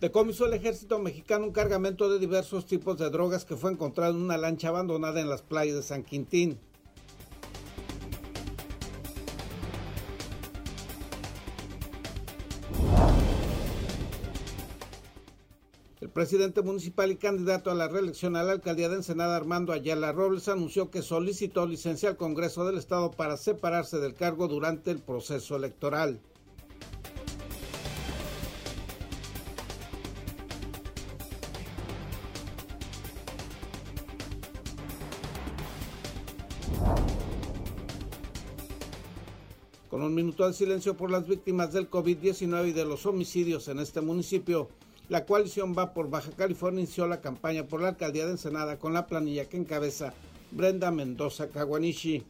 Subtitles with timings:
[0.00, 4.22] Decomisó el ejército mexicano un cargamento de diversos tipos de drogas que fue encontrado en
[4.22, 6.58] una lancha abandonada en las playas de San Quintín.
[16.00, 20.12] El presidente municipal y candidato a la reelección a la alcaldía de Ensenada, Armando Ayala
[20.12, 25.00] Robles, anunció que solicitó licencia al Congreso del Estado para separarse del cargo durante el
[25.00, 26.22] proceso electoral.
[40.10, 44.00] Un minuto de silencio por las víctimas del COVID-19 y de los homicidios en este
[44.00, 44.68] municipio,
[45.08, 48.92] la coalición Va por Baja California inició la campaña por la alcaldía de Ensenada con
[48.92, 50.12] la planilla que encabeza
[50.50, 52.24] Brenda Mendoza Kawanishi.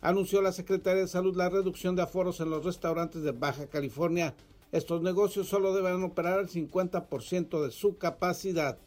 [0.00, 4.34] Anunció la Secretaría de Salud la reducción de aforos en los restaurantes de Baja California.
[4.72, 8.78] Estos negocios solo deberán operar al 50% de su capacidad.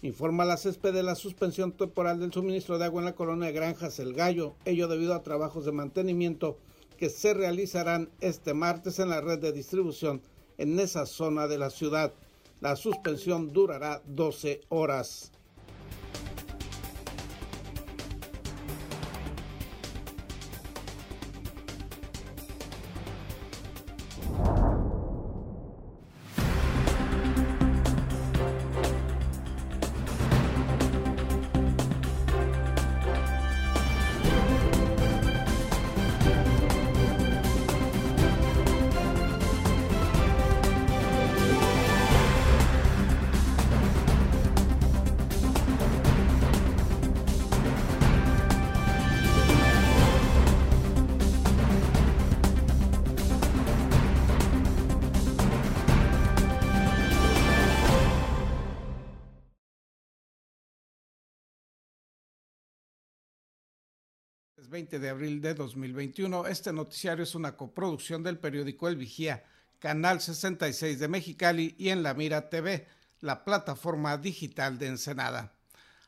[0.00, 3.98] Informa la césped de la suspensión temporal del suministro de agua en la colonia Granjas
[3.98, 6.56] El Gallo, ello debido a trabajos de mantenimiento
[6.96, 10.22] que se realizarán este martes en la red de distribución
[10.56, 12.12] en esa zona de la ciudad.
[12.60, 15.32] La suspensión durará 12 horas.
[64.68, 66.46] Es 20 de abril de 2021.
[66.46, 69.42] Este noticiario es una coproducción del periódico El Vigía,
[69.78, 72.86] Canal 66 de Mexicali y en La Mira TV,
[73.20, 75.54] la plataforma digital de Ensenada.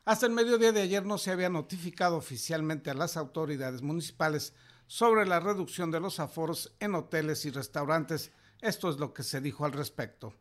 [0.05, 4.53] Hasta el mediodía de ayer no se había notificado oficialmente a las autoridades municipales
[4.85, 8.31] sobre la reducción de los aforos en hoteles y restaurantes.
[8.61, 10.35] Esto es lo que se dijo al respecto.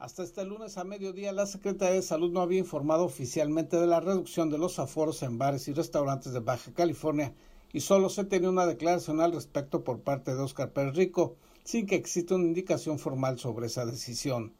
[0.00, 4.00] Hasta este lunes a mediodía, la Secretaría de Salud no había informado oficialmente de la
[4.00, 7.34] reducción de los aforos en bares y restaurantes de Baja California
[7.70, 11.86] y solo se tenía una declaración al respecto por parte de Oscar Pérez Rico, sin
[11.86, 14.56] que exista una indicación formal sobre esa decisión.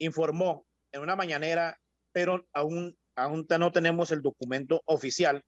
[0.00, 1.78] Informó en una mañanera,
[2.10, 5.40] pero aún, aún no tenemos el documento oficial,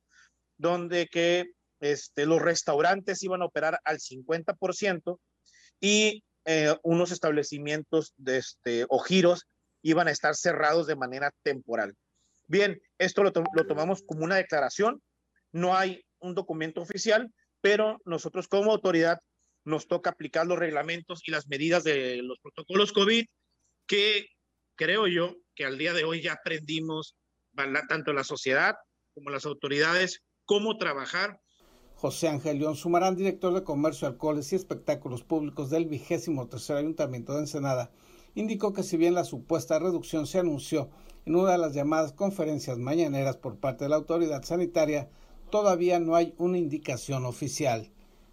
[0.57, 1.47] donde que
[1.81, 5.19] este, los restaurantes iban a operar al 50%
[5.81, 9.47] y eh, unos establecimientos de este, o giros
[9.83, 11.95] iban a estar cerrados de manera temporal.
[12.47, 15.03] Bien, esto lo, lo tomamos como una declaración,
[15.53, 19.21] no hay un documento oficial, pero nosotros como autoridad
[19.65, 23.27] nos toca aplicar los reglamentos y las medidas de los protocolos COVID
[23.87, 24.27] que
[24.77, 27.17] creo yo que al día de hoy ya aprendimos
[27.89, 28.77] tanto la sociedad
[29.15, 31.39] como las autoridades cómo trabajar
[32.01, 37.35] José Ángel León Sumarán, director de Comercio, Alcoholes y Espectáculos Públicos del vigésimo tercer Ayuntamiento
[37.35, 37.91] de Ensenada,
[38.35, 40.89] indicó que si bien la supuesta reducción se anunció
[41.27, 45.11] en una de las llamadas conferencias mañaneras por parte de la autoridad sanitaria,
[45.51, 47.91] todavía no hay una indicación oficial.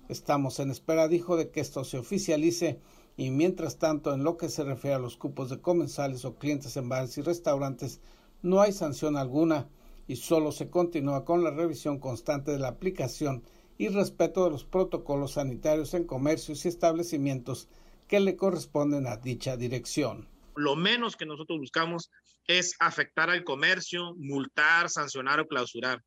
[0.08, 2.80] Estamos en espera, dijo, de que esto se oficialice
[3.18, 6.78] y mientras tanto, en lo que se refiere a los cupos de comensales o clientes
[6.78, 8.00] en bares y restaurantes,
[8.42, 9.68] no hay sanción alguna
[10.08, 13.44] y solo se continúa con la revisión constante de la aplicación
[13.78, 17.68] y respeto de los protocolos sanitarios en comercios y establecimientos
[18.08, 20.28] que le corresponden a dicha dirección.
[20.56, 22.10] Lo menos que nosotros buscamos
[22.48, 26.02] es afectar al comercio, multar, sancionar o clausurar.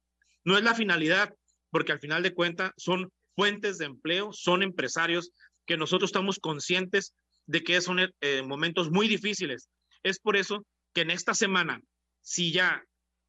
[0.44, 1.32] No es la finalidad,
[1.70, 5.30] porque al final de cuentas son fuentes de empleo, son empresarios
[5.66, 7.14] que nosotros estamos conscientes
[7.46, 9.68] de que son eh, momentos muy difíciles.
[10.02, 10.64] Es por eso
[10.94, 11.80] que en esta semana,
[12.22, 12.82] si ya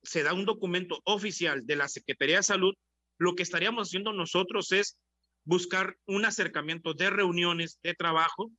[0.03, 2.73] se da un documento oficial de la Secretaría de Salud,
[3.21, 4.97] lo que estaríamos haciendo nosotros es
[5.45, 8.50] buscar un acercamiento de reuniones de trabajo.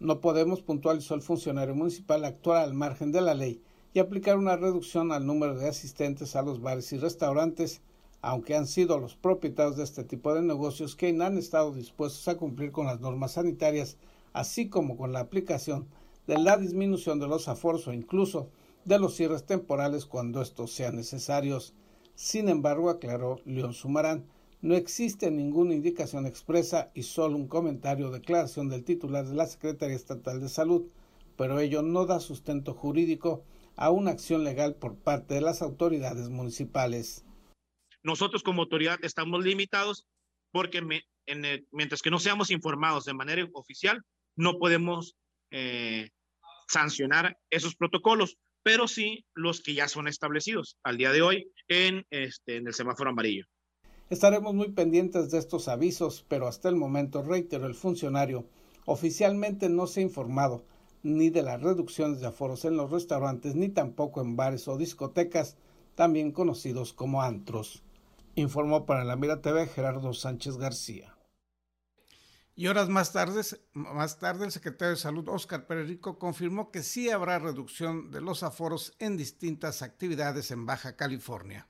[0.00, 3.62] No podemos, puntualizó el funcionario municipal, actuar al margen de la ley
[3.94, 7.80] y aplicar una reducción al número de asistentes a los bares y restaurantes,
[8.20, 12.36] aunque han sido los propietarios de este tipo de negocios quienes han estado dispuestos a
[12.36, 13.98] cumplir con las normas sanitarias,
[14.32, 15.86] así como con la aplicación
[16.26, 18.50] de la disminución de los aforos o incluso
[18.84, 21.72] de los cierres temporales cuando estos sean necesarios.
[22.18, 24.26] Sin embargo, aclaró León Sumarán,
[24.60, 29.46] no existe ninguna indicación expresa y solo un comentario o declaración del titular de la
[29.46, 30.90] Secretaría Estatal de Salud,
[31.36, 33.44] pero ello no da sustento jurídico
[33.76, 37.24] a una acción legal por parte de las autoridades municipales.
[38.02, 40.04] Nosotros como autoridad estamos limitados
[40.50, 40.82] porque
[41.70, 44.02] mientras que no seamos informados de manera oficial,
[44.34, 45.14] no podemos
[45.52, 46.10] eh,
[46.66, 48.38] sancionar esos protocolos,
[48.68, 52.74] pero sí los que ya son establecidos al día de hoy en, este, en el
[52.74, 53.46] semáforo amarillo.
[54.10, 58.44] Estaremos muy pendientes de estos avisos, pero hasta el momento, reitero, el funcionario
[58.84, 60.66] oficialmente no se ha informado
[61.02, 65.56] ni de las reducciones de aforos en los restaurantes, ni tampoco en bares o discotecas,
[65.94, 67.82] también conocidos como antros
[68.34, 71.17] informó para la Mira TV Gerardo Sánchez García.
[72.58, 76.82] Y horas más tarde, más tarde, el secretario de Salud, Oscar Pérez Rico, confirmó que
[76.82, 81.68] sí habrá reducción de los aforos en distintas actividades en Baja California.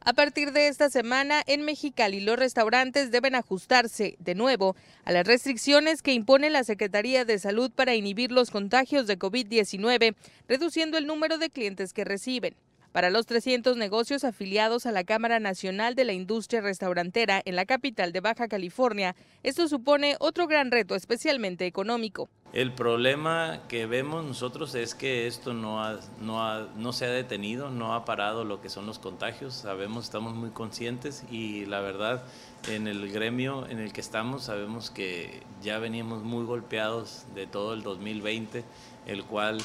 [0.00, 4.74] A partir de esta semana, en Mexicali, los restaurantes deben ajustarse de nuevo
[5.04, 10.16] a las restricciones que impone la Secretaría de Salud para inhibir los contagios de COVID-19,
[10.48, 12.56] reduciendo el número de clientes que reciben.
[12.96, 17.66] Para los 300 negocios afiliados a la Cámara Nacional de la Industria Restaurantera en la
[17.66, 22.30] capital de Baja California, esto supone otro gran reto, especialmente económico.
[22.54, 25.78] El problema que vemos nosotros es que esto no,
[26.22, 29.52] no, no se ha detenido, no ha parado lo que son los contagios.
[29.52, 32.24] Sabemos, estamos muy conscientes y la verdad
[32.66, 37.74] en el gremio en el que estamos sabemos que ya veníamos muy golpeados de todo
[37.74, 38.64] el 2020,
[39.04, 39.58] el cual...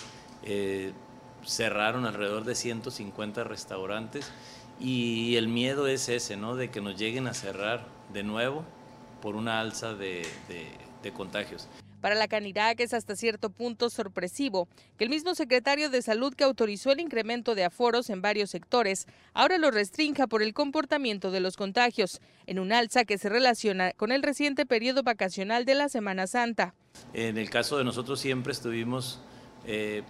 [0.44, 0.92] Eh,
[1.46, 4.32] cerraron alrededor de 150 restaurantes
[4.80, 6.56] y el miedo es ese, ¿no?
[6.56, 8.66] De que nos lleguen a cerrar de nuevo
[9.22, 10.26] por una alza de,
[11.16, 11.68] contagios.
[12.00, 14.68] Para la Canirac es hasta cierto punto sorpresivo
[14.98, 19.06] que el mismo secretario de Salud que autorizó el incremento de aforos en varios sectores
[19.36, 23.92] ahora lo restrinja por el comportamiento de los contagios, en un alza que se relaciona
[23.94, 26.74] con el reciente periodo vacacional de la Semana Santa.
[27.14, 29.20] En el caso de nosotros siempre estuvimos
[29.68, 30.04] eh, eh,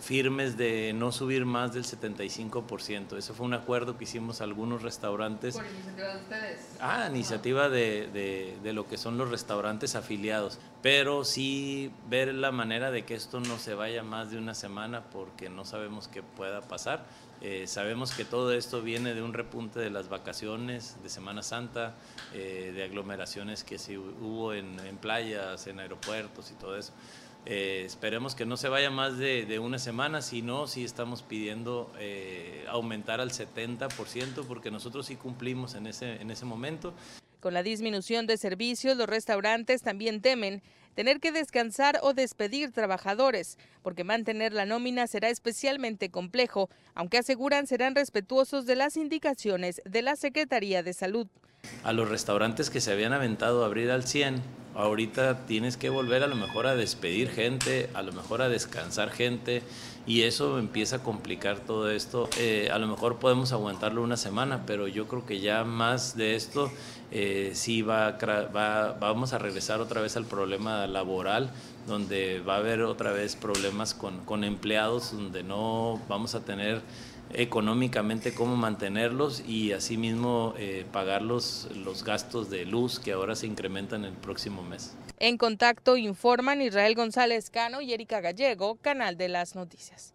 [0.00, 3.16] firmes de no subir más del 75%.
[3.16, 5.56] Eso fue un acuerdo que hicimos algunos restaurantes.
[5.56, 6.76] ¿Por iniciativa de ustedes?
[6.80, 10.58] Ah, iniciativa de, de, de, lo que son los restaurantes afiliados.
[10.82, 15.04] Pero sí ver la manera de que esto no se vaya más de una semana
[15.10, 17.04] porque no sabemos qué pueda pasar.
[17.40, 21.94] Eh, sabemos que todo esto viene de un repunte de las vacaciones, de Semana Santa,
[22.34, 26.92] eh, de aglomeraciones que sí hubo en, en playas, en aeropuertos y todo eso.
[27.50, 31.90] Eh, esperemos que no se vaya más de, una semana, si no, sí estamos pidiendo
[31.98, 36.92] eh, aumentar al 70% porque nosotros sí cumplimos en ese, en ese momento.
[37.40, 40.62] Con la disminución de servicios, los restaurantes también temen
[40.94, 47.66] tener que descansar o despedir trabajadores, porque mantener la nómina será especialmente complejo, aunque aseguran
[47.66, 51.28] serán respetuosos de las indicaciones de la Secretaría de Salud.
[51.82, 54.42] A los restaurantes que se habían aventado a abrir al 100,
[54.78, 59.10] ahorita tienes que volver a lo mejor a despedir gente, a lo mejor a descansar
[59.10, 59.62] gente
[60.06, 62.30] y eso empieza a complicar todo esto.
[62.38, 66.36] Eh, a lo mejor podemos aguantarlo una semana, pero yo creo que ya más de
[66.36, 66.70] esto
[67.10, 68.12] eh, sí va,
[68.54, 71.50] va, vamos a regresar otra vez al problema laboral,
[71.88, 76.82] donde va a haber otra vez problemas con, con empleados, donde no vamos a tener
[77.32, 83.46] económicamente cómo mantenerlos y asimismo eh, pagar los, los gastos de luz que ahora se
[83.46, 84.96] incrementan el próximo mes.
[85.18, 90.14] En contacto informan Israel González Cano y Erika Gallego, Canal de las Noticias.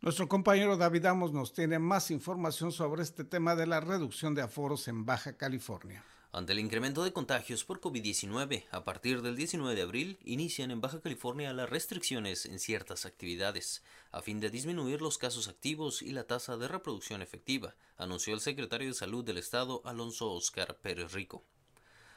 [0.00, 4.42] Nuestro compañero David Amos nos tiene más información sobre este tema de la reducción de
[4.42, 6.04] aforos en Baja California.
[6.36, 10.80] Ante el incremento de contagios por COVID-19, a partir del 19 de abril inician en
[10.80, 16.10] Baja California las restricciones en ciertas actividades, a fin de disminuir los casos activos y
[16.10, 21.12] la tasa de reproducción efectiva, anunció el secretario de Salud del Estado, Alonso Oscar Pérez
[21.12, 21.44] Rico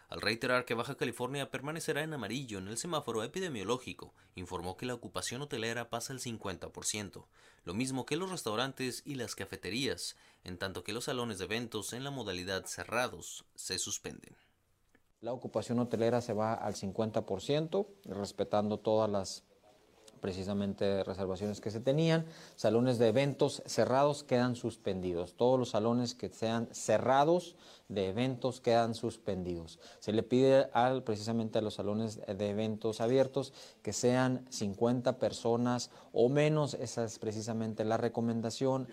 [0.09, 4.93] al reiterar que Baja California permanecerá en amarillo en el semáforo epidemiológico, informó que la
[4.93, 7.25] ocupación hotelera pasa el 50%,
[7.65, 11.93] lo mismo que los restaurantes y las cafeterías, en tanto que los salones de eventos
[11.93, 14.35] en la modalidad cerrados se suspenden.
[15.19, 19.43] La ocupación hotelera se va al 50%, respetando todas las
[20.19, 22.25] precisamente reservaciones que se tenían.
[22.55, 25.33] Salones de eventos cerrados quedan suspendidos.
[25.33, 27.55] Todos los salones que sean cerrados
[27.89, 29.79] de eventos quedan suspendidos.
[30.00, 35.91] Se le pide al, precisamente a los salones de eventos abiertos que sean 50 personas
[36.12, 36.74] o menos.
[36.74, 38.88] Esa es precisamente la recomendación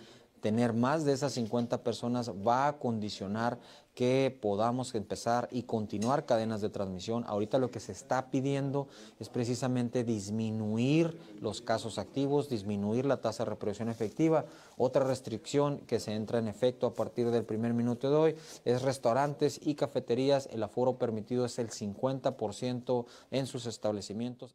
[0.45, 3.59] tener más de esas 50 personas va a condicionar
[3.95, 7.25] que podamos empezar y continuar cadenas de transmisión.
[7.27, 8.87] Ahorita lo que se está pidiendo
[9.19, 14.45] es precisamente disminuir los casos activos, disminuir la tasa de reproducción efectiva.
[14.77, 18.37] Otra restricción que se entra en efecto a partir del primer minuto de hoy
[18.67, 20.47] es restaurantes y cafeterías.
[20.53, 24.55] El aforo permitido es el 50% en sus establecimientos.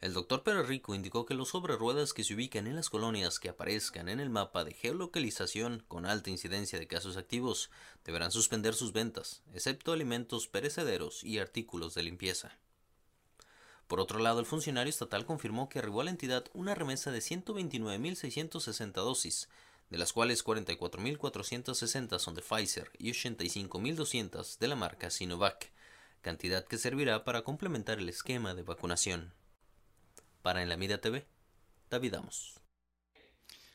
[0.00, 3.40] El doctor Pérez Rico indicó que los sobre ruedas que se ubican en las colonias
[3.40, 7.68] que aparezcan en el mapa de geolocalización con alta incidencia de casos activos
[8.04, 12.56] deberán suspender sus ventas, excepto alimentos perecederos y artículos de limpieza.
[13.88, 17.18] Por otro lado, el funcionario estatal confirmó que arribó a la entidad una remesa de
[17.18, 19.48] 129.660 dosis,
[19.90, 25.72] de las cuales 44.460 son de Pfizer y 85.200 de la marca Sinovac,
[26.20, 29.32] cantidad que servirá para complementar el esquema de vacunación.
[30.48, 31.26] Para En la Mira TV,
[31.90, 32.58] David Amos.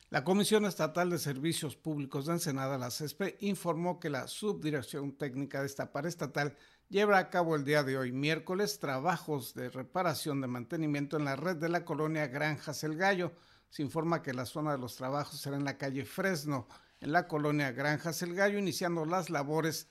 [0.09, 5.59] La Comisión Estatal de Servicios Públicos de Ensenada, la CESPE, informó que la Subdirección Técnica
[5.59, 6.57] de esta paraestatal
[6.89, 11.35] lleva a cabo el día de hoy, miércoles, trabajos de reparación de mantenimiento en la
[11.35, 13.33] red de la colonia Granjas El Gallo.
[13.69, 16.67] Se informa que la zona de los trabajos será en la calle Fresno,
[17.01, 19.89] en la colonia Granjas El Gallo, iniciando las labores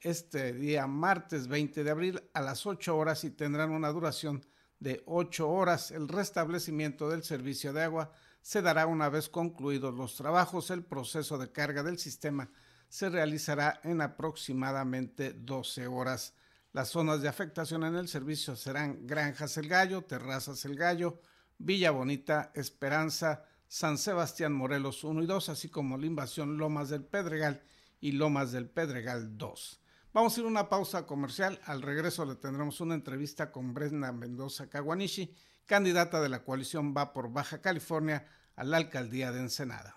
[0.00, 4.42] este día martes 20 de abril a las 8 horas y tendrán una duración
[4.82, 5.90] de 8 horas.
[5.92, 8.12] El restablecimiento del servicio de agua
[8.42, 10.70] se dará una vez concluidos los trabajos.
[10.70, 12.50] El proceso de carga del sistema
[12.88, 16.34] se realizará en aproximadamente 12 horas.
[16.72, 21.20] Las zonas de afectación en el servicio serán Granjas El Gallo, Terrazas El Gallo,
[21.58, 27.04] Villa Bonita, Esperanza, San Sebastián Morelos 1 y 2, así como la invasión Lomas del
[27.04, 27.62] Pedregal
[28.00, 29.81] y Lomas del Pedregal 2.
[30.14, 31.58] Vamos a ir a una pausa comercial.
[31.64, 37.14] Al regreso le tendremos una entrevista con Brenda Mendoza Kawanishi, candidata de la coalición Va
[37.14, 39.96] por Baja California a la alcaldía de Ensenada.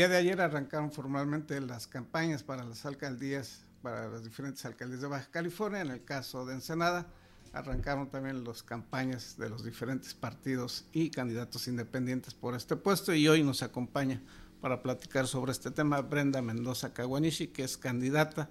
[0.00, 5.08] Día de ayer arrancaron formalmente las campañas para las alcaldías, para las diferentes alcaldías de
[5.08, 5.82] Baja California.
[5.82, 7.06] En el caso de Ensenada,
[7.52, 13.12] arrancaron también las campañas de los diferentes partidos y candidatos independientes por este puesto.
[13.12, 14.22] Y hoy nos acompaña
[14.62, 18.48] para platicar sobre este tema Brenda Mendoza Caguanishi, que es candidata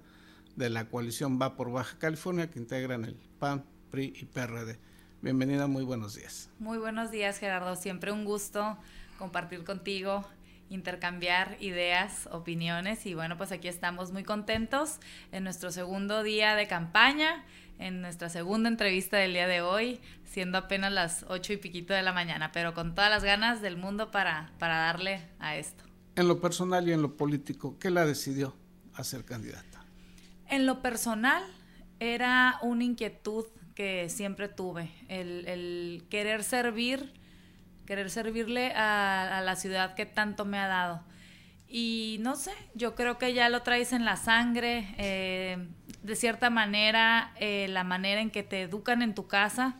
[0.54, 4.78] de la coalición Va por Baja California, que integran el PAN, PRI y PRD.
[5.20, 6.48] Bienvenida, muy buenos días.
[6.60, 7.74] Muy buenos días, Gerardo.
[7.74, 8.78] Siempre un gusto
[9.18, 10.24] compartir contigo
[10.70, 15.00] intercambiar ideas, opiniones y bueno, pues aquí estamos muy contentos
[15.32, 17.44] en nuestro segundo día de campaña,
[17.78, 22.02] en nuestra segunda entrevista del día de hoy, siendo apenas las ocho y piquito de
[22.02, 25.84] la mañana, pero con todas las ganas del mundo para, para darle a esto.
[26.14, 28.54] En lo personal y en lo político, ¿qué la decidió
[28.94, 29.84] a ser candidata?
[30.48, 31.42] En lo personal
[31.98, 37.19] era una inquietud que siempre tuve, el, el querer servir
[37.86, 41.02] querer servirle a, la ciudad que tanto me ha dado.
[41.68, 45.68] Y no sé, yo creo que ya lo traes en la sangre, eh,
[46.02, 49.76] de cierta manera, eh, la manera en que te educan en tu casa,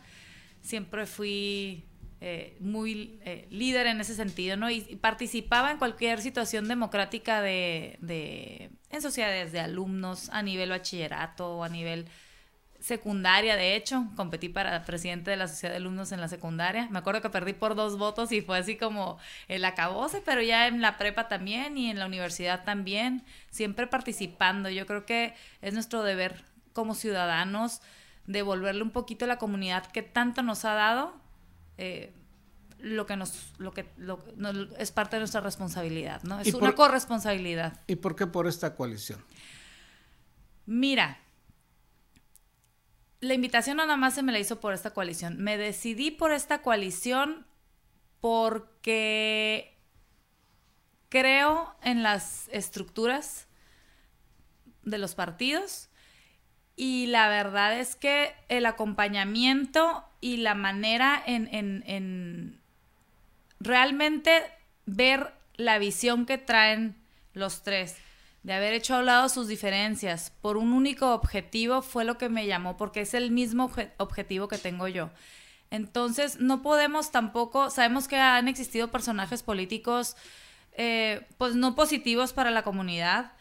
[0.61, 1.85] siempre fui
[2.21, 4.69] eh, muy líder en ese sentido, ¿no?
[4.69, 11.57] Y, participaba en cualquier situación democrática de, de, en sociedades de alumnos, a nivel bachillerato
[11.57, 12.05] o a nivel
[12.81, 16.87] secundaria, de hecho, competí para presidente de la sociedad de alumnos en la secundaria.
[16.89, 20.67] Me acuerdo que perdí por dos votos y fue así como el acabose, pero ya
[20.67, 24.69] en la prepa también y en la universidad también, siempre participando.
[24.69, 27.81] Yo creo que es nuestro deber como ciudadanos
[28.25, 31.13] devolverle un poquito a la comunidad que tanto nos ha dado.
[31.77, 32.13] Eh,
[32.79, 33.85] lo que nos lo que
[34.79, 36.39] es parte de nuestra responsabilidad, ¿no?
[36.39, 37.79] Es una corresponsabilidad.
[37.85, 39.23] ¿Y por qué por esta coalición?
[40.65, 41.19] Mira,
[43.21, 45.37] la invitación nada más se me la hizo por esta coalición.
[45.37, 47.45] Me decidí por esta coalición
[48.19, 49.77] porque
[51.09, 53.47] creo en las estructuras
[54.81, 55.89] de los partidos
[56.75, 62.59] y la verdad es que el acompañamiento y la manera en, en
[63.59, 64.41] realmente
[64.87, 66.95] ver la visión que traen
[67.33, 67.97] los tres
[68.43, 72.47] de haber hecho a lado sus diferencias por un único objetivo fue lo que me
[72.47, 75.11] llamó, porque es el mismo objetivo que tengo yo.
[75.69, 80.17] Entonces, no podemos tampoco, sabemos que han existido personajes políticos,
[80.73, 83.33] eh, pues no positivos para la comunidad,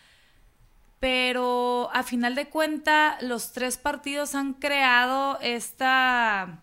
[1.01, 6.63] pero a final de cuentas, los tres partidos han creado esta,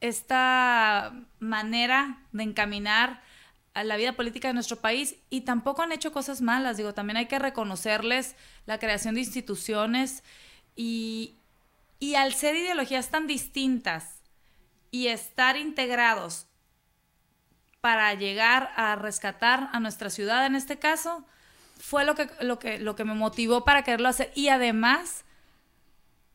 [0.00, 3.20] esta manera de encaminar
[3.74, 6.76] a la vida política de nuestro país y tampoco han hecho cosas malas.
[6.76, 10.22] Digo, también hay que reconocerles la creación de instituciones
[10.76, 11.38] y,
[11.98, 14.22] y al ser ideologías tan distintas
[14.90, 16.46] y estar integrados
[17.80, 21.26] para llegar a rescatar a nuestra ciudad en este caso,
[21.78, 24.32] fue lo que, lo que, lo que me motivó para quererlo hacer.
[24.34, 25.24] Y además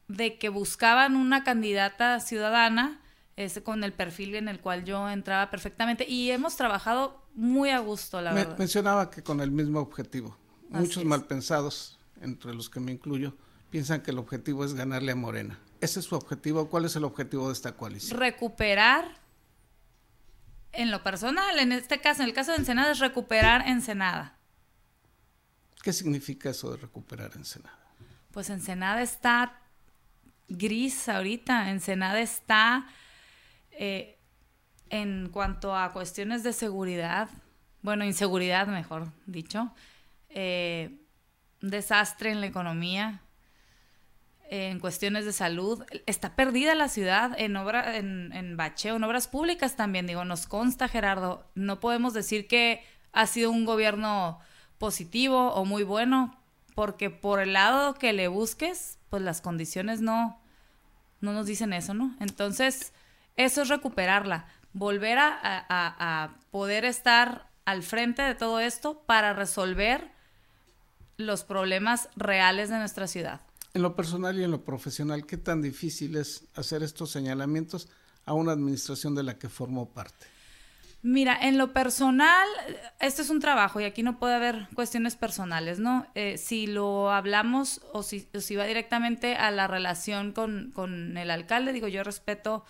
[0.07, 3.01] de que buscaban una candidata ciudadana,
[3.35, 7.79] es con el perfil en el cual yo entraba perfectamente y hemos trabajado muy a
[7.79, 8.57] gusto, la verdad.
[8.57, 10.37] Mencionaba que con el mismo objetivo.
[10.69, 13.33] Muchos malpensados, entre los que me incluyo,
[13.69, 15.57] piensan que el objetivo es ganarle a Morena.
[15.81, 16.69] ¿Ese es su objetivo?
[16.69, 18.19] ¿Cuál es el objetivo de esta coalición?
[18.19, 19.15] Recuperar,
[20.73, 24.37] en lo personal, en este caso, en el caso de Ensenada, es recuperar Ensenada.
[25.81, 27.79] ¿Qué significa eso de recuperar Ensenada?
[28.31, 29.61] Pues Ensenada está
[30.49, 32.85] gris ahorita, Ensenada está
[33.71, 34.18] eh,
[34.89, 37.29] en cuanto a cuestiones de seguridad,
[37.81, 39.71] bueno, inseguridad mejor dicho,
[40.29, 40.99] eh,
[41.61, 43.21] desastre en la economía,
[44.51, 49.27] en cuestiones de salud, está perdida la ciudad en obra, en, en bacheo, en obras
[49.27, 54.39] públicas también, digo, nos consta Gerardo, no podemos decir que ha sido un gobierno
[54.79, 56.35] positivo o muy bueno,
[56.73, 60.39] porque por el lado que le busques, pues las condiciones no,
[61.21, 62.15] no nos dicen eso, ¿no?
[62.19, 62.93] Entonces,
[63.35, 70.11] eso es recuperarla, volver a, poder estar al frente de todo esto para resolver
[71.17, 73.41] los problemas reales de nuestra ciudad.
[73.73, 77.89] En lo personal y en lo profesional, ¿qué tan difícil es hacer estos señalamientos
[78.25, 80.25] a una administración de la que formó parte?
[81.01, 82.47] Mira, en lo personal,
[82.99, 86.07] esto es un trabajo y aquí no puede haber cuestiones personales, ¿no?
[86.13, 91.31] Eh, si lo hablamos o si, si, va directamente a la relación con, con el
[91.31, 92.65] alcalde, digo, yo respeto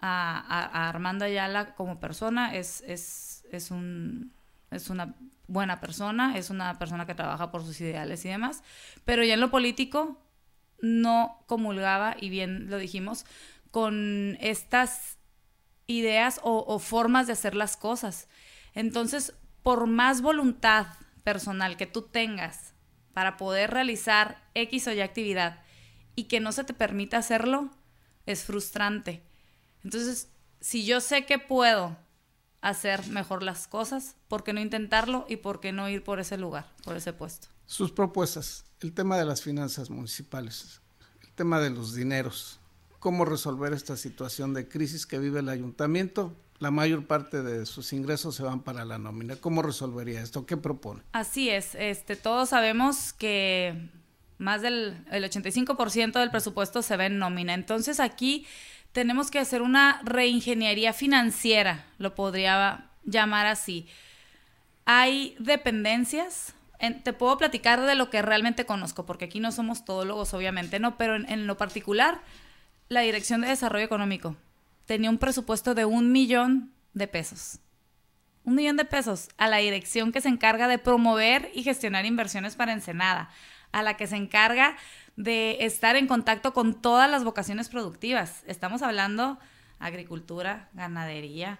[0.00, 4.32] a, a, Armando Ayala como persona, es, es, es, un,
[4.70, 5.14] es una
[5.46, 8.62] buena persona, es una persona que trabaja por sus ideales y demás,
[9.04, 10.18] pero ya en lo político
[10.80, 13.26] no comulgaba, y bien lo dijimos,
[13.70, 15.18] con estas
[15.86, 18.28] ideas o, formas de hacer las cosas.
[18.74, 20.86] Entonces, por más voluntad
[21.24, 22.74] personal que tú tengas
[23.12, 25.62] para poder realizar X o Y actividad
[26.14, 27.70] y que no se te permita hacerlo,
[28.26, 29.22] es frustrante.
[29.84, 30.28] Entonces,
[30.60, 31.96] si yo sé que puedo
[32.60, 36.36] hacer mejor las cosas, ¿por qué no intentarlo y por qué no ir por ese
[36.36, 37.48] lugar, por ese puesto?
[37.66, 40.80] Sus propuestas, el tema de las finanzas municipales,
[41.22, 42.60] el tema de los dineros,
[42.98, 46.36] cómo resolver esta situación de crisis que vive el ayuntamiento.
[46.58, 49.36] La mayor parte de sus ingresos se van para la nómina.
[49.36, 50.44] ¿Cómo resolvería esto?
[50.44, 51.02] ¿Qué propone?
[51.12, 51.74] Así es.
[51.74, 53.88] Este, todos sabemos que
[54.36, 57.54] más del el 85% del presupuesto se ve en nómina.
[57.54, 58.46] Entonces aquí
[58.92, 63.86] tenemos que hacer una reingeniería financiera, lo podría llamar así.
[64.84, 66.54] Hay dependencias,
[67.04, 70.96] te puedo platicar de lo que realmente conozco, porque aquí no somos todólogos, obviamente, no,
[70.96, 72.20] pero en lo particular
[72.88, 74.36] la Dirección de Desarrollo Económico
[74.84, 77.60] tenía un presupuesto de un millón de pesos.
[78.42, 82.56] Un millón de pesos a la dirección que se encarga de promover y gestionar inversiones
[82.56, 83.30] para Ensenada,
[83.70, 84.76] a la que se encarga
[85.22, 88.42] de estar en contacto con todas las vocaciones productivas.
[88.46, 89.38] Estamos hablando
[89.78, 91.58] agricultura, ganadería,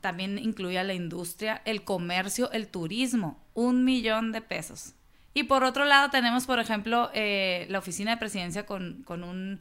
[0.00, 4.94] también incluye la industria, el comercio, el turismo, un millón de pesos.
[5.32, 9.60] Y por otro lado tenemos, por ejemplo, eh, la oficina de presidencia con, con un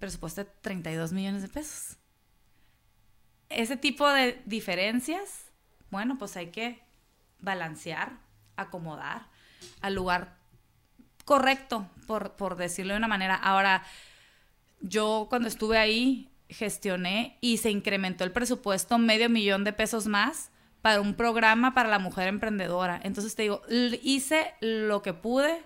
[0.00, 1.98] presupuesto de 32 millones de pesos.
[3.50, 5.52] Ese tipo de diferencias,
[5.90, 6.82] bueno, pues hay que
[7.38, 8.18] balancear,
[8.56, 9.28] acomodar
[9.82, 10.43] al lugar
[11.24, 13.34] correcto, por, por decirlo de una manera.
[13.34, 13.84] Ahora,
[14.80, 20.50] yo cuando estuve ahí gestioné y se incrementó el presupuesto medio millón de pesos más
[20.82, 23.00] para un programa para la mujer emprendedora.
[23.02, 23.62] Entonces te digo,
[24.02, 25.62] hice lo que pude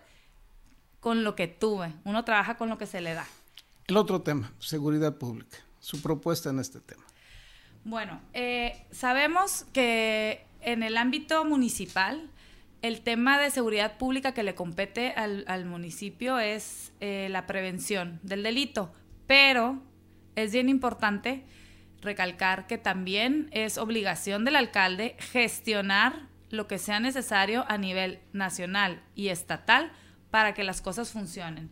[1.00, 1.92] con lo que tuve.
[2.04, 3.26] Uno trabaja con lo que se le da.
[3.88, 5.58] El otro tema, seguridad pública.
[5.80, 7.02] Su propuesta en este tema.
[7.84, 12.30] Bueno, eh, sabemos que en el ámbito municipal,
[12.82, 18.42] el tema de seguridad pública que le compete al, municipio es eh, la prevención del
[18.42, 18.92] delito,
[19.26, 19.82] pero
[20.36, 21.44] es bien importante
[22.00, 29.02] recalcar que también es obligación del alcalde gestionar lo que sea necesario a nivel nacional
[29.14, 29.90] y estatal
[30.30, 31.70] para que las cosas funcionen.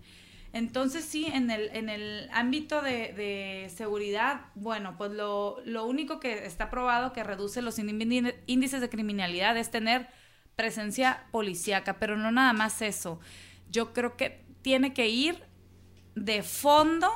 [0.53, 6.71] Entonces sí, en el, en el ámbito de, seguridad, bueno, pues lo, único que está
[6.71, 10.09] probado que reduce los índices de criminalidad es tener
[10.57, 13.21] presencia policíaca, pero no nada más eso.
[13.71, 15.45] Yo creo que tiene que ir
[16.14, 17.11] de fondo,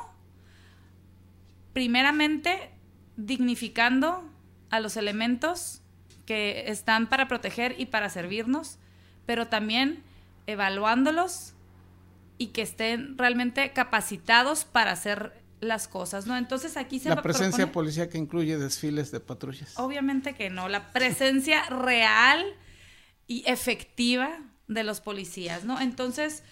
[1.73, 2.71] primeramente
[3.17, 4.31] dignificando
[4.69, 5.81] a los elementos
[6.27, 8.79] que están para proteger y para servirnos,
[9.25, 10.03] pero también
[10.47, 11.55] evaluándolos
[12.37, 16.37] y que estén realmente capacitados para hacer las cosas, ¿no?
[16.37, 19.79] Entonces aquí se la presencia policial que incluye desfiles de patrullas.
[19.79, 22.45] Obviamente que no, la presencia real
[23.31, 25.81] y efectiva de los policías, ¿no?
[25.81, 26.43] Entonces,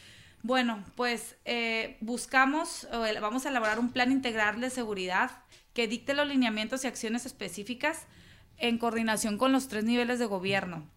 [0.43, 2.87] bueno, pues eh, buscamos,
[3.21, 5.43] vamos a elaborar un plan integral de seguridad
[5.75, 8.07] que dicte los lineamientos y acciones específicas
[8.59, 10.89] en coordinación con los tres niveles de gobierno.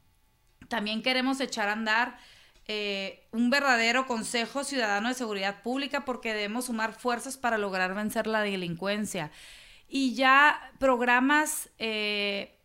[0.67, 2.19] También queremos echar a andar
[2.67, 8.27] eh, un verdadero Consejo Ciudadano de Seguridad Pública porque debemos sumar fuerzas para lograr vencer
[8.27, 9.31] la delincuencia.
[9.87, 12.60] Y ya programas eh,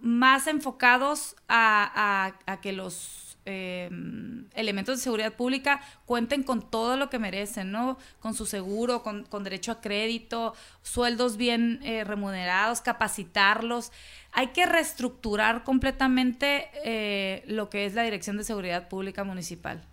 [0.00, 2.32] más enfocados a,
[2.62, 7.98] que los em, elementos de seguridad pública cuenten con todo lo que merecen, ¿no?
[8.20, 13.92] Con su seguro, con, derecho a crédito, sueldos bien eh, remunerados, capacitarlos
[14.32, 19.84] hay que reestructurar completamente eh, lo que es la Dirección de Seguridad Pública Municipal.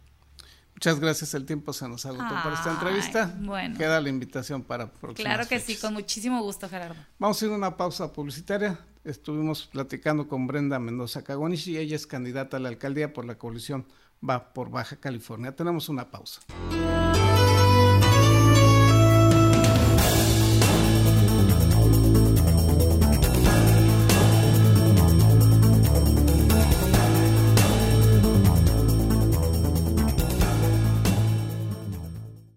[0.76, 3.36] Muchas gracias, el tiempo se nos agotó para esta entrevista.
[3.40, 3.76] Bueno.
[3.76, 7.02] Queda la invitación para próximas Claro que sí, con muchísimo gusto, Gerardo.
[7.18, 8.80] Vamos a ir a una pausa publicitaria.
[9.08, 13.38] Estuvimos platicando con Brenda Mendoza Cagonish y ella es candidata a la alcaldía por la
[13.38, 13.86] coalición
[14.28, 15.56] Va por Baja California.
[15.56, 16.42] Tenemos una pausa.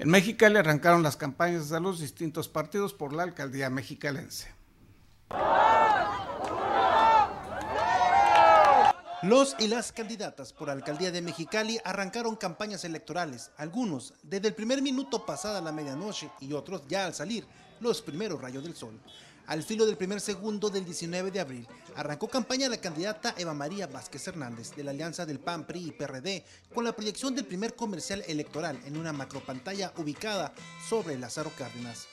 [0.00, 4.48] En Mexicali arrancaron las campañas de los distintos partidos por la alcaldía mexicalense.
[9.22, 14.80] Los y las candidatas por alcaldía de Mexicali arrancaron campañas electorales, algunos desde el primer
[14.80, 17.46] minuto pasada la medianoche y otros ya al salir
[17.80, 18.98] los primeros rayos del sol.
[19.50, 23.88] Al filo del primer segundo del 19 de abril, arrancó campaña la candidata Eva María
[23.88, 27.74] Vázquez Hernández de la alianza del PAN, PRI y PRD con la proyección del primer
[27.74, 30.52] comercial electoral en una macropantalla ubicada
[30.88, 32.06] sobre Lázaro Cárdenas.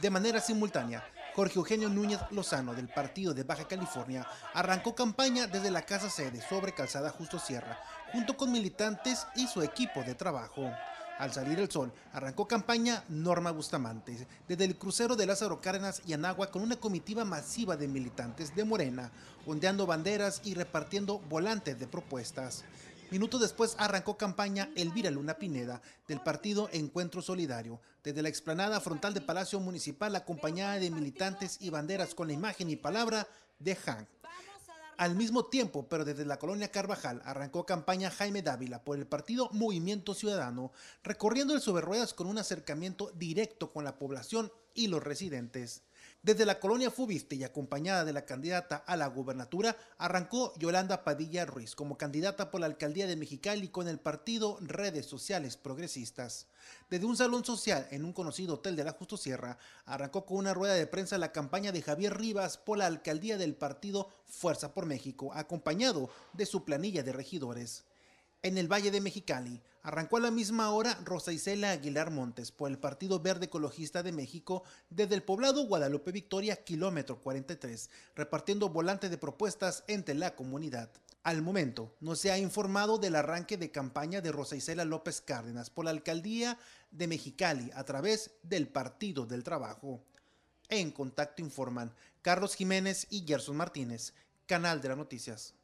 [0.00, 5.72] De manera simultánea, Jorge Eugenio Núñez Lozano del Partido de Baja California arrancó campaña desde
[5.72, 7.80] la casa sede sobre Calzada Justo Sierra,
[8.12, 10.70] junto con militantes y su equipo de trabajo.
[11.18, 16.12] Al salir el sol, arrancó campaña Norma Bustamante, desde el crucero de Lázaro Cárdenas y
[16.12, 19.10] Anagua con una comitiva masiva de militantes de Morena,
[19.46, 22.64] ondeando banderas y repartiendo volantes de propuestas.
[23.10, 29.14] Minutos después arrancó campaña Elvira Luna Pineda del partido Encuentro Solidario, desde la explanada frontal
[29.14, 33.26] de Palacio Municipal acompañada de militantes y banderas con la imagen y palabra
[33.58, 34.06] de Han.
[34.98, 39.50] Al mismo tiempo, pero desde la colonia Carvajal, arrancó campaña Jaime Dávila por el partido
[39.52, 45.02] Movimiento Ciudadano, recorriendo el sobre ruedas con un acercamiento directo con la población y los
[45.02, 45.82] residentes.
[46.26, 51.46] Desde la colonia Fubiste y acompañada de la candidata a la gubernatura, arrancó Yolanda Padilla
[51.46, 56.48] Ruiz como candidata por la alcaldía de Mexicali con el partido Redes Sociales Progresistas.
[56.90, 60.52] Desde un salón social en un conocido hotel de la Justo Sierra, arrancó con una
[60.52, 64.84] rueda de prensa la campaña de Javier Rivas por la alcaldía del partido Fuerza por
[64.84, 67.84] México, acompañado de su planilla de regidores.
[68.42, 72.68] En el Valle de Mexicali, arrancó a la misma hora Rosa Isela Aguilar Montes por
[72.68, 79.12] el Partido Verde Ecologista de México desde el poblado Guadalupe Victoria, kilómetro 43, repartiendo volantes
[79.12, 80.90] de propuestas entre la comunidad.
[81.22, 85.70] Al momento, no se ha informado del arranque de campaña de Rosa Isela López Cárdenas
[85.70, 86.58] por la alcaldía
[86.90, 90.02] de Mexicali a través del Partido del Trabajo.
[90.68, 94.14] En contacto informan Carlos Jiménez y Gerson Martínez,
[94.46, 95.54] Canal de las Noticias.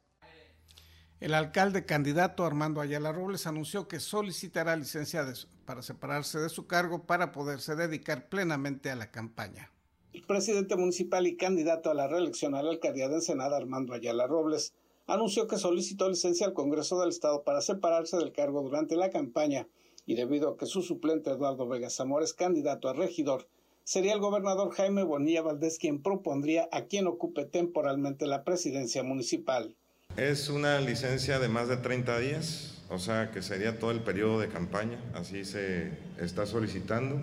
[1.23, 5.25] El alcalde candidato Armando Ayala Robles anunció que solicitará licencia
[5.63, 9.71] para separarse de su cargo para poderse dedicar plenamente a la campaña.
[10.11, 14.27] El presidente municipal y candidato a la reelección a la alcaldía de Ensenada, Armando Ayala
[14.27, 14.73] Robles,
[15.07, 19.69] anunció que solicitó licencia al Congreso del Estado para separarse del cargo durante la campaña
[20.05, 23.47] y debido a que su suplente Eduardo Vega Zamora es candidato a regidor,
[23.85, 29.77] sería el gobernador Jaime Bonilla Valdés quien propondría a quien ocupe temporalmente la presidencia municipal.
[30.17, 34.39] Es una licencia de más de 30 días, o sea que sería todo el periodo
[34.39, 37.19] de campaña, así se está solicitando.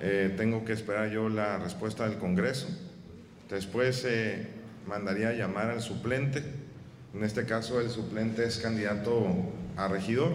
[0.00, 2.66] Eh, tengo que esperar yo la respuesta del Congreso
[3.48, 4.46] Después se
[4.88, 6.42] mandaría a llamar al suplente.
[7.14, 9.26] En este caso el suplente es candidato
[9.76, 10.34] a regidor.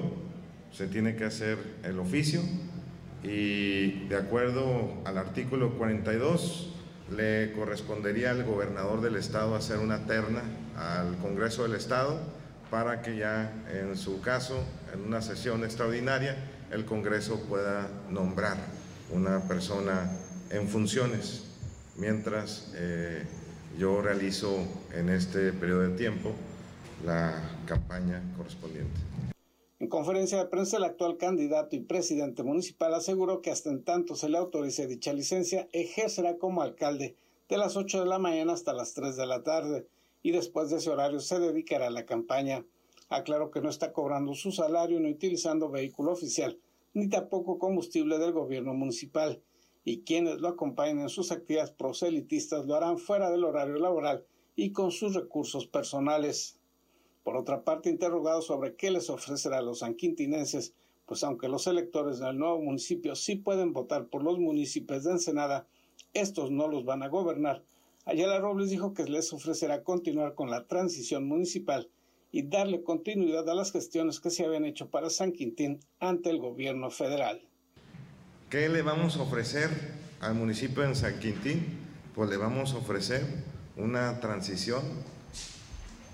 [0.72, 2.40] Se tiene que hacer el oficio
[3.22, 6.74] y de acuerdo al artículo 42
[7.18, 10.42] le correspondería al gobernador del estado hacer una terna
[10.76, 12.20] al Congreso del Estado
[12.70, 16.36] para que ya en su caso, en una sesión extraordinaria,
[16.72, 18.58] el Congreso pueda nombrar
[19.12, 20.12] una persona
[20.50, 21.44] en funciones,
[21.96, 23.24] mientras eh,
[23.78, 24.58] yo realizo
[24.94, 26.32] en este periodo de tiempo
[27.06, 29.00] la campaña correspondiente.
[29.80, 34.16] En conferencia de prensa, el actual candidato y presidente municipal aseguró que hasta en tanto
[34.16, 37.16] se le autorice dicha licencia, ejercerá como alcalde
[37.50, 39.88] de las 8 de la mañana hasta las 3 de la tarde
[40.26, 42.66] y después de ese horario se dedicará a la campaña.
[43.10, 46.58] Aclaró que no está cobrando su salario ni utilizando vehículo oficial,
[46.96, 49.44] ni tampoco combustible del gobierno municipal,
[49.84, 54.72] y quienes lo acompañen en sus actividades proselitistas lo harán fuera del horario laboral y
[54.72, 56.60] con sus recursos personales.
[57.24, 60.74] Por otra parte, interrogado sobre qué les ofrecerá a los sanquintinenses,
[61.06, 65.68] pues aunque los electores del nuevo municipio sí pueden votar por los municipios de Ensenada,
[66.16, 67.62] estos no los van a gobernar.
[68.08, 71.90] Ayala Robles dijo que les ofrecerá continuar con la transición municipal
[72.32, 76.38] y darle continuidad a las gestiones que se habían hecho para San Quintín ante el
[76.38, 77.42] gobierno federal.
[78.52, 79.70] ¿Qué le vamos a ofrecer
[80.22, 81.80] al municipio de San Quintín?
[82.14, 83.24] Pues le vamos a ofrecer
[83.76, 84.84] una transición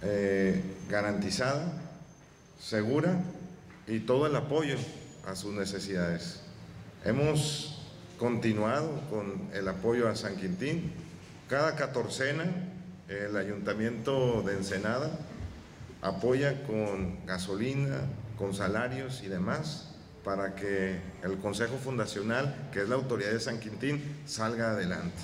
[0.01, 1.73] eh, garantizada,
[2.57, 3.21] segura
[3.85, 4.77] y todo el apoyo
[5.27, 6.41] a sus necesidades.
[7.03, 7.81] Hemos
[8.17, 11.10] continuado con el apoyo a San Quintín.
[11.51, 12.45] Cada catorcena
[13.09, 15.11] el ayuntamiento de Ensenada
[16.01, 22.95] apoya con gasolina, con salarios y demás para que el Consejo Fundacional, que es la
[22.95, 25.17] autoridad de San Quintín, salga adelante.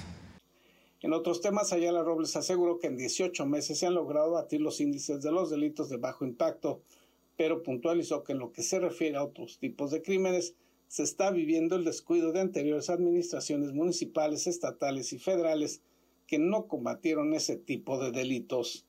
[0.99, 4.81] En otros temas, Ayala Robles aseguró que en 18 meses se han logrado batir los
[4.81, 6.81] índices de los delitos de bajo impacto,
[7.37, 10.55] pero puntualizó que en lo que se refiere a otros tipos de crímenes,
[10.89, 15.81] se está viviendo el descuido de anteriores administraciones municipales, estatales y federales
[16.27, 18.85] que no combatieron ese tipo de delitos.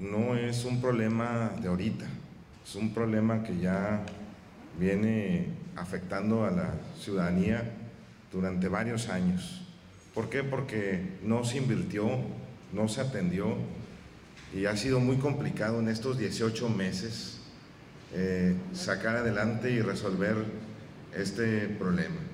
[0.00, 2.06] No es un problema de ahorita,
[2.64, 4.04] es un problema que ya
[4.78, 7.70] viene afectando a la ciudadanía
[8.32, 9.60] durante varios años.
[10.14, 10.42] ¿Por qué?
[10.42, 12.08] Porque no se invirtió,
[12.72, 13.56] no se atendió
[14.54, 17.40] y ha sido muy complicado en estos 18 meses
[18.12, 20.36] eh, sacar adelante y resolver
[21.14, 22.29] este problema.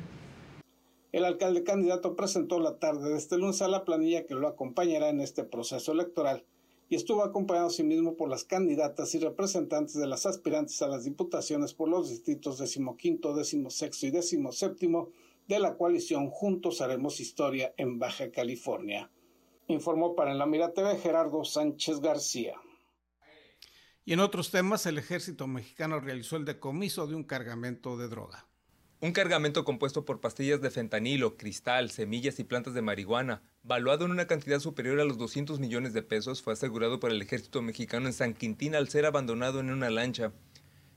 [1.17, 5.09] El alcalde candidato presentó la tarde de este lunes a la planilla que lo acompañará
[5.09, 6.45] en este proceso electoral
[6.91, 7.83] y estuvo acompañado a sí
[8.19, 13.35] por las candidatas y representantes de las aspirantes a las diputaciones por los distritos decimoquinto,
[13.35, 15.09] decimosexto y decimoséptimo
[15.49, 19.11] de la coalición Juntos Haremos Historia en Baja California.
[19.69, 22.61] Informó para En la Mira TV Gerardo Sánchez García.
[24.05, 28.47] Y en otros temas, el ejército mexicano realizó el decomiso de un cargamento de droga.
[28.99, 34.11] Un cargamento compuesto por pastillas de fentanilo, cristal, semillas y plantas de marihuana, valuado en
[34.11, 38.07] una cantidad superior a los 200 millones de pesos, fue asegurado por el ejército mexicano
[38.07, 40.33] en San Quintín al ser abandonado en una lancha.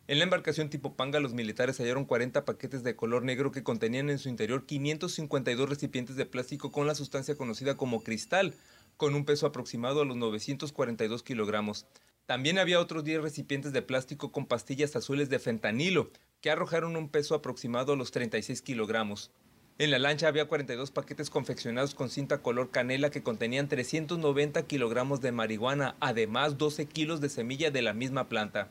[0.08, 4.10] En la embarcación tipo Panga, los militares hallaron 40 paquetes de color negro que contenían
[4.10, 8.56] en su interior 552 recipientes de plástico con la sustancia conocida como cristal,
[8.96, 11.86] con un peso aproximado a los 942 kilogramos.
[12.30, 16.12] También había otros 10 recipientes de plástico con pastillas azules de fentanilo,
[16.42, 19.32] que arrojaron un peso aproximado a los 36 kilogramos.
[19.80, 25.22] En la lancha había 42 paquetes confeccionados con cinta color canela que contenían 390 kilogramos
[25.22, 28.70] de marihuana, además 12 kilos de semilla de la misma planta.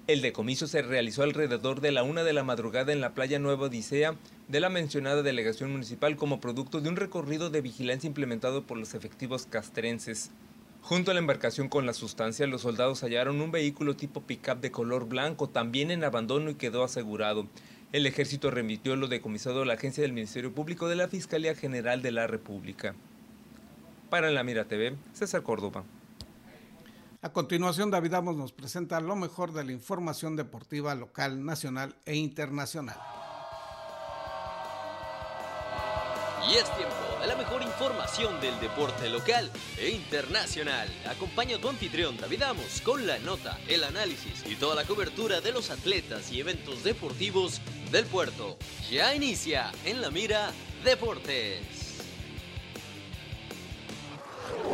[0.06, 3.66] El decomiso se realizó alrededor de la una de la madrugada en la playa Nueva
[3.66, 4.14] Odisea
[4.46, 8.94] de la mencionada delegación municipal como producto de un recorrido de vigilancia implementado por los
[8.94, 10.30] efectivos castrenses.
[10.80, 14.70] Junto a la embarcación con la sustancia, los soldados hallaron un vehículo tipo pickup de
[14.70, 17.48] color blanco, también en abandono y quedó asegurado.
[17.90, 22.00] El ejército remitió lo decomisado a la agencia del Ministerio Público de la Fiscalía General
[22.00, 22.94] de la República.
[24.08, 25.82] Para la Mira TV, César Córdoba.
[27.22, 32.14] A continuación, David Amos nos presenta lo mejor de la información deportiva local, nacional e
[32.14, 32.98] internacional.
[36.48, 40.88] Y es tiempo de la mejor información del deporte local e internacional.
[41.08, 45.40] Acompaña a tu anfitrión David Amos con la nota, el análisis y toda la cobertura
[45.40, 47.60] de los atletas y eventos deportivos
[47.90, 48.58] del puerto.
[48.90, 50.52] Ya inicia en la mira
[50.84, 51.85] Deportes.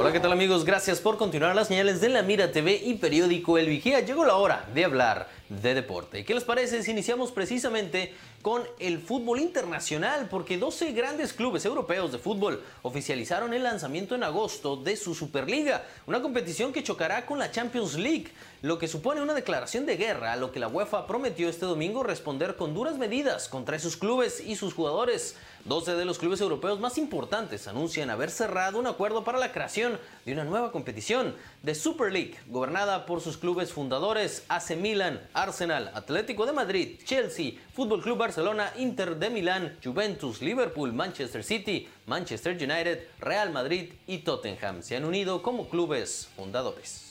[0.03, 0.65] Hola, ¿qué tal amigos?
[0.65, 4.01] Gracias por continuar las señales de la Mira TV y periódico El Vigía.
[4.01, 6.19] Llegó la hora de hablar de deporte.
[6.19, 10.27] ¿Y qué les parece si iniciamos precisamente con el fútbol internacional?
[10.29, 15.85] Porque 12 grandes clubes europeos de fútbol oficializaron el lanzamiento en agosto de su Superliga,
[16.09, 18.33] una competición que chocará con la Champions League,
[18.63, 22.03] lo que supone una declaración de guerra a lo que la UEFA prometió este domingo
[22.03, 25.37] responder con duras medidas contra esos clubes y sus jugadores.
[25.65, 29.99] 12 de los clubes europeos más importantes anuncian haber cerrado un acuerdo para la creación
[30.27, 35.93] de una nueva competición de Super League, gobernada por sus clubes fundadores AC Milan, Arsenal,
[35.95, 42.55] Atlético de Madrid, Chelsea, Fútbol Club Barcelona, Inter de Milán, Juventus, Liverpool, Manchester City, Manchester
[42.55, 44.83] United, Real Madrid y Tottenham.
[44.83, 47.02] Se han unido como clubes fundadores.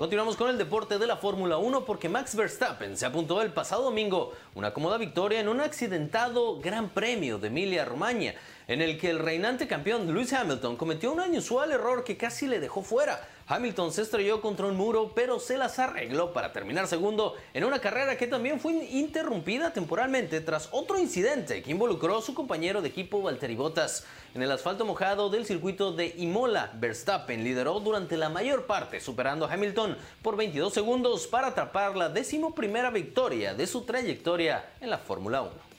[0.00, 3.82] Continuamos con el deporte de la Fórmula 1 porque Max Verstappen se apuntó el pasado
[3.82, 8.32] domingo una cómoda victoria en un accidentado Gran Premio de Emilia-Romagna,
[8.70, 12.60] en el que el reinante campeón Lewis Hamilton cometió un inusual error que casi le
[12.60, 13.20] dejó fuera.
[13.48, 17.80] Hamilton se estrelló contra un muro, pero se las arregló para terminar segundo en una
[17.80, 22.90] carrera que también fue interrumpida temporalmente tras otro incidente que involucró a su compañero de
[22.90, 24.06] equipo Valtteri Bottas.
[24.36, 29.46] En el asfalto mojado del circuito de Imola, Verstappen lideró durante la mayor parte, superando
[29.46, 34.98] a Hamilton por 22 segundos para atrapar la decimoprimera victoria de su trayectoria en la
[34.98, 35.69] Fórmula 1.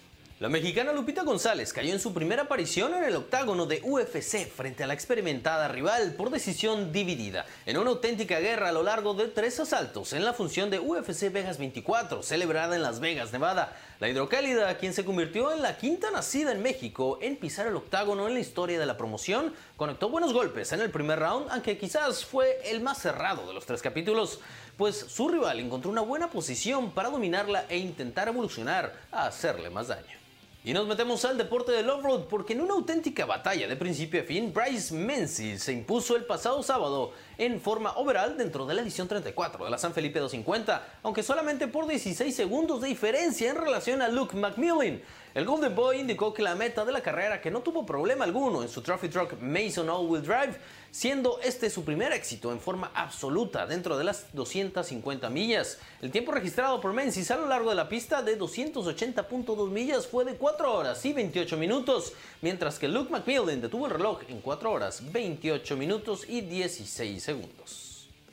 [0.42, 4.84] La mexicana Lupita González cayó en su primera aparición en el octágono de UFC frente
[4.84, 9.28] a la experimentada rival por decisión dividida, en una auténtica guerra a lo largo de
[9.28, 13.78] tres asaltos en la función de UFC Vegas 24, celebrada en Las Vegas, Nevada.
[14.00, 18.28] La hidrocálida, quien se convirtió en la quinta nacida en México en pisar el octágono
[18.28, 22.26] en la historia de la promoción, conectó buenos golpes en el primer round, aunque quizás
[22.26, 24.39] fue el más cerrado de los tres capítulos,
[24.76, 29.89] pues su rival encontró una buena posición para dominarla e intentar evolucionar a hacerle más
[29.89, 30.20] daño.
[30.64, 34.24] Y nos metemos al deporte del off-road porque en una auténtica batalla de principio a
[34.24, 39.07] fin, Bryce Menzies se impuso el pasado sábado en forma overall dentro de la edición
[39.07, 44.03] 34 de la San Felipe 250, aunque solamente por 16 segundos de diferencia en relación
[44.03, 45.01] a Luke McMillan.
[45.34, 48.63] El Golden Boy indicó que la meta de la carrera, que no tuvo problema alguno
[48.63, 50.57] en su Trophy Truck Mason All-Wheel Drive,
[50.91, 55.79] siendo este su primer éxito en forma absoluta dentro de las 250 millas.
[56.01, 60.25] El tiempo registrado por Menzies a lo largo de la pista de 280.2 millas fue
[60.25, 62.11] de 4 horas y 28 minutos,
[62.41, 67.91] mientras que Luke McMillan detuvo el reloj en 4 horas, 28 minutos y 16 segundos.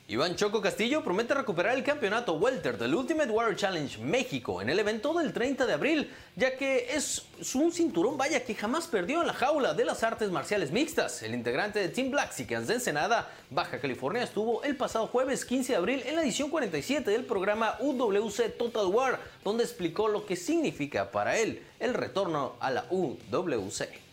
[0.09, 4.79] Iván Choco Castillo promete recuperar el campeonato welter del Ultimate Warrior Challenge México en el
[4.79, 9.27] evento del 30 de abril, ya que es un cinturón vaya que jamás perdió en
[9.27, 11.21] la jaula de las artes marciales mixtas.
[11.21, 15.73] El integrante de Team Black Blaxicans de Ensenada, Baja California, estuvo el pasado jueves 15
[15.73, 20.35] de abril en la edición 47 del programa UWC Total War, donde explicó lo que
[20.35, 24.08] significa para él el retorno a la UWC.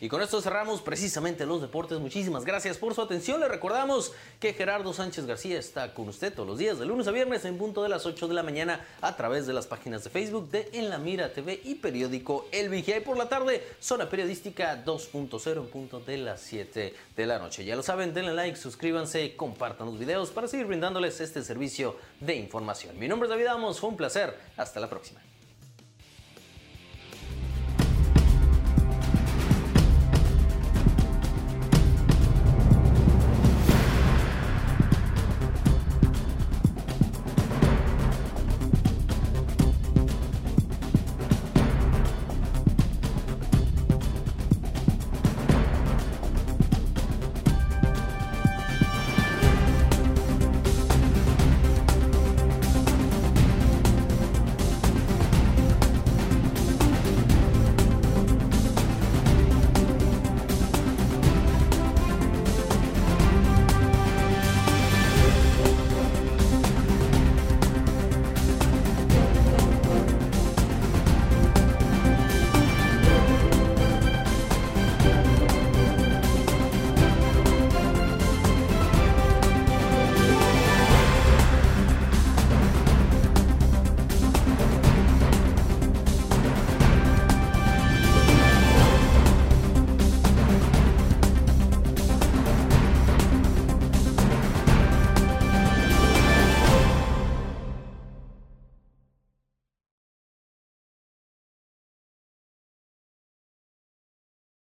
[0.00, 1.98] Y con esto cerramos precisamente los deportes.
[1.98, 3.40] Muchísimas gracias por su atención.
[3.40, 7.10] Le recordamos que Gerardo Sánchez García está con usted todos los días de lunes a
[7.10, 10.10] viernes en punto de las 8 de la mañana a través de las páginas de
[10.10, 12.98] Facebook de En la Mira TV y periódico El Vigía.
[12.98, 17.64] Y por la tarde, zona periodística 2.0 en punto de las 7 de la noche.
[17.64, 22.36] Ya lo saben, denle like, suscríbanse, compartan los videos para seguir brindándoles este servicio de
[22.36, 22.96] información.
[22.98, 24.38] Mi nombre es David Amos, fue un placer.
[24.56, 25.27] Hasta la próxima.